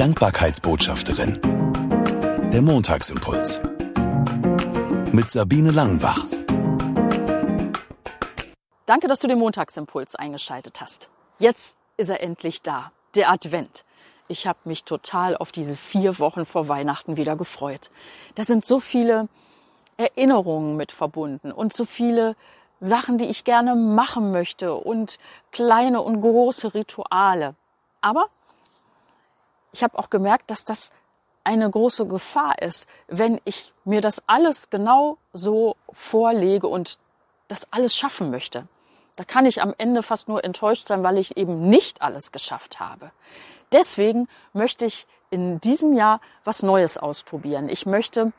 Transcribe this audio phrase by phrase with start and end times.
[0.00, 1.38] Dankbarkeitsbotschafterin.
[2.50, 3.60] Der Montagsimpuls.
[5.12, 6.24] Mit Sabine Langenbach.
[8.86, 11.10] Danke, dass du den Montagsimpuls eingeschaltet hast.
[11.38, 13.84] Jetzt ist er endlich da, der Advent.
[14.26, 17.90] Ich habe mich total auf diese vier Wochen vor Weihnachten wieder gefreut.
[18.36, 19.28] Da sind so viele
[19.98, 22.36] Erinnerungen mit verbunden und so viele
[22.80, 25.18] Sachen, die ich gerne machen möchte und
[25.52, 27.54] kleine und große Rituale.
[28.00, 28.30] Aber
[29.72, 30.90] ich habe auch gemerkt, dass das
[31.44, 36.98] eine große Gefahr ist, wenn ich mir das alles genau so vorlege und
[37.48, 38.66] das alles schaffen möchte.
[39.16, 42.80] Da kann ich am Ende fast nur enttäuscht sein, weil ich eben nicht alles geschafft
[42.80, 43.10] habe.
[43.72, 47.68] Deswegen möchte ich in diesem Jahr was Neues ausprobieren.
[47.68, 48.32] Ich möchte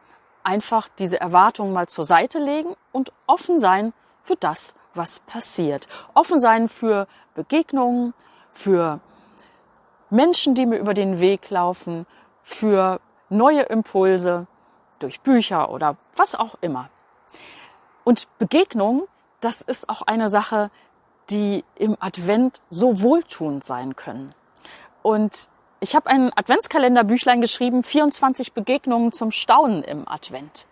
[0.43, 5.87] einfach diese Erwartungen mal zur Seite legen und offen sein für das, was passiert.
[6.13, 8.13] Offen sein für Begegnungen,
[8.51, 8.99] für
[10.11, 12.05] Menschen, die mir über den Weg laufen,
[12.43, 14.45] für neue Impulse
[14.99, 16.89] durch Bücher oder was auch immer.
[18.03, 19.07] Und Begegnung,
[19.39, 20.69] das ist auch eine Sache,
[21.29, 24.35] die im Advent so wohltuend sein können.
[25.01, 30.67] Und ich habe ein Adventskalenderbüchlein geschrieben, 24 Begegnungen zum Staunen im Advent.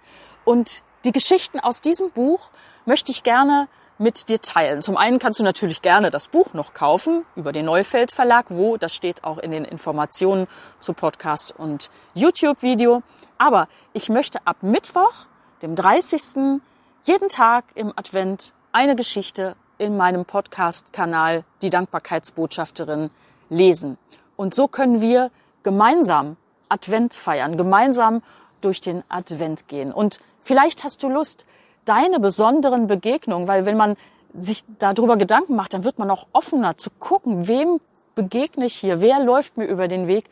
[0.46, 2.50] Und die Geschichten aus diesem Buch
[2.86, 3.68] möchte ich gerne
[4.00, 4.82] mit dir teilen.
[4.82, 8.78] Zum einen kannst du natürlich gerne das Buch noch kaufen über den Neufeld Verlag, wo,
[8.78, 10.48] das steht auch in den Informationen
[10.80, 13.04] zu Podcast und YouTube-Video.
[13.38, 15.14] Aber ich möchte ab Mittwoch,
[15.62, 16.62] dem 30.
[17.04, 23.10] jeden Tag im Advent eine Geschichte in meinem Podcast-Kanal, die Dankbarkeitsbotschafterin,
[23.50, 23.98] lesen.
[24.38, 25.30] Und so können wir
[25.64, 26.38] gemeinsam
[26.70, 28.24] Advent feiern, gemeinsam
[28.62, 29.92] durch den Advent gehen.
[29.92, 31.46] Und vielleicht hast du Lust,
[31.90, 33.96] deine besonderen Begegnungen, weil wenn man
[34.34, 37.80] sich darüber Gedanken macht, dann wird man auch offener zu gucken, wem
[38.14, 40.26] begegne ich hier, wer läuft mir über den Weg.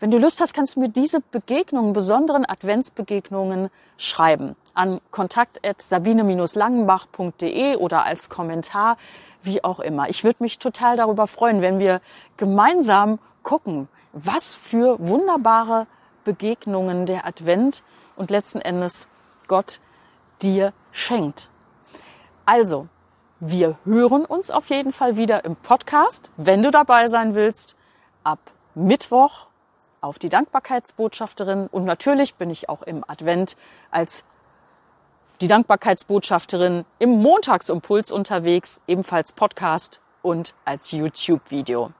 [0.00, 8.04] Wenn du Lust hast, kannst du mir diese Begegnungen, besonderen Adventsbegegnungen schreiben an kontakt@sabine-langenbach.de oder
[8.04, 8.96] als Kommentar,
[9.42, 10.08] wie auch immer.
[10.08, 12.00] Ich würde mich total darüber freuen, wenn wir
[12.36, 15.86] gemeinsam gucken, was für wunderbare
[16.24, 17.82] Begegnungen der Advent
[18.16, 19.06] und letzten Endes
[19.48, 19.80] Gott
[20.42, 21.50] dir schenkt.
[22.46, 22.88] Also,
[23.40, 27.76] wir hören uns auf jeden Fall wieder im Podcast, wenn du dabei sein willst,
[28.22, 28.38] ab
[28.74, 29.46] Mittwoch
[30.00, 31.66] auf die Dankbarkeitsbotschafterin.
[31.66, 33.56] Und natürlich bin ich auch im Advent
[33.90, 34.24] als
[35.40, 41.92] die Dankbarkeitsbotschafterin im Montagsimpuls unterwegs, ebenfalls Podcast und als YouTube-Video.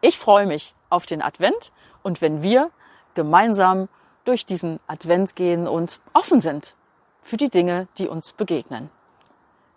[0.00, 2.70] Ich freue mich auf den Advent und wenn wir
[3.14, 3.88] gemeinsam
[4.24, 6.74] durch diesen Advent gehen und offen sind
[7.22, 8.90] für die Dinge, die uns begegnen.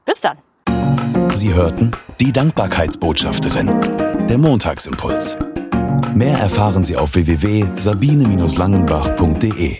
[0.05, 0.37] Bis dann.
[1.33, 5.35] Sie hörten die Dankbarkeitsbotschafterin, der Montagsimpuls.
[6.13, 9.79] Mehr erfahren Sie auf www.sabine-langenbach.de.